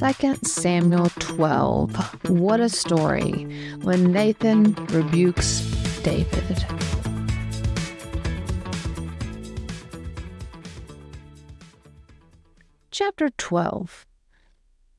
[0.00, 2.30] 2 Samuel 12.
[2.30, 3.44] What a story
[3.82, 5.60] when Nathan rebukes
[6.02, 6.64] David.
[12.90, 14.06] Chapter 12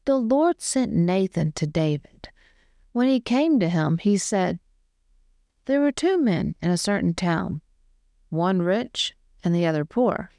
[0.06, 2.30] The Lord sent Nathan to David.
[2.92, 4.60] When he came to him, he said,
[5.66, 7.62] There were two men in a certain town,
[8.30, 10.30] one rich and the other poor.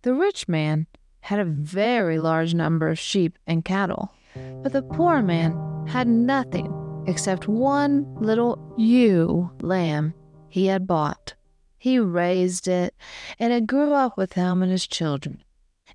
[0.00, 0.86] The rich man
[1.26, 4.14] had a very large number of sheep and cattle,
[4.62, 5.52] but the poor man
[5.88, 6.72] had nothing
[7.08, 10.14] except one little ewe lamb
[10.48, 11.34] he had bought.
[11.78, 12.94] He raised it,
[13.40, 15.42] and it grew up with him and his children.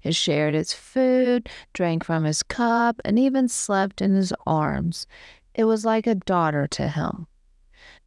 [0.03, 5.07] It shared its food, drank from his cup, and even slept in his arms.
[5.53, 7.27] It was like a daughter to him.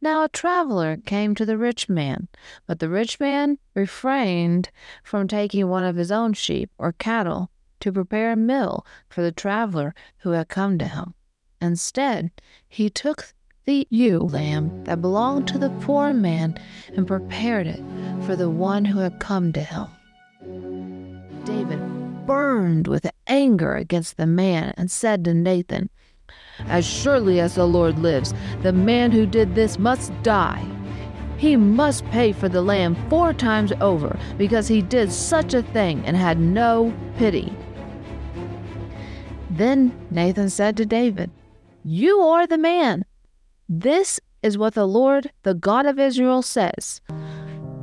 [0.01, 2.27] Now a traveler came to the rich man,
[2.67, 4.69] but the rich man refrained
[5.03, 7.49] from taking one of his own sheep or cattle
[7.79, 11.13] to prepare a meal for the traveler who had come to him.
[11.61, 12.31] Instead,
[12.67, 13.33] he took
[13.65, 16.59] the ewe lamb that belonged to the poor man
[16.95, 17.83] and prepared it
[18.25, 19.87] for the one who had come to him.
[21.45, 21.79] David
[22.25, 25.89] burned with anger against the man and said to Nathan,
[26.67, 30.65] as surely as the Lord lives, the man who did this must die.
[31.37, 36.05] He must pay for the lamb four times over because he did such a thing
[36.05, 37.53] and had no pity.
[39.49, 41.31] Then Nathan said to David,
[41.83, 43.05] You are the man.
[43.67, 47.01] This is what the Lord, the God of Israel, says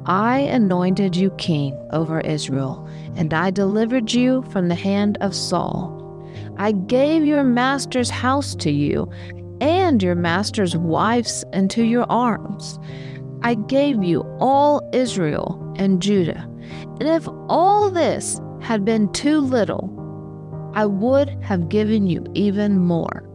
[0.07, 6.02] I anointed you king over Israel, and I delivered you from the hand of Saul.
[6.57, 9.11] I gave your master's house to you
[9.61, 12.79] and your master's wives into your arms.
[13.43, 16.49] I gave you all Israel and Judah.
[17.01, 19.91] And if all this had been too little,
[20.75, 23.29] I would have given you even more.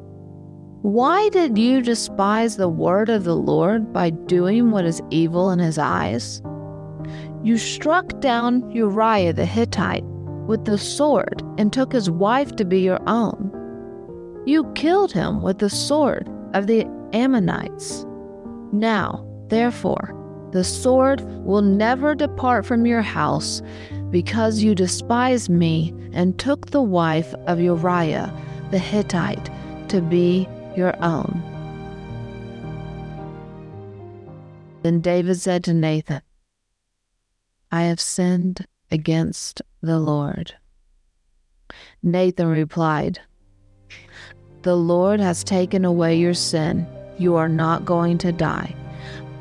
[0.82, 5.60] Why did you despise the word of the Lord by doing what is evil in
[5.60, 6.42] his eyes?
[7.44, 10.04] You struck down Uriah the Hittite
[10.47, 13.53] with the sword and took his wife to be your own.
[14.45, 18.05] You killed him with the sword of the Ammonites.
[18.71, 20.13] Now, therefore,
[20.52, 23.61] the sword will never depart from your house
[24.09, 28.33] because you despised me and took the wife of Uriah
[28.71, 29.49] the Hittite
[29.89, 31.41] to be your own.
[34.83, 36.21] Then David said to Nathan,
[37.71, 40.53] I have sinned against the Lord.
[42.03, 43.20] Nathan replied,
[44.61, 46.86] The Lord has taken away your sin.
[47.17, 48.76] You are not going to die.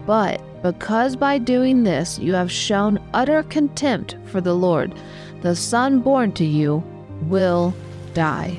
[0.07, 4.95] But because by doing this you have shown utter contempt for the Lord,
[5.43, 6.83] the son born to you
[7.23, 7.75] will
[8.15, 8.59] die.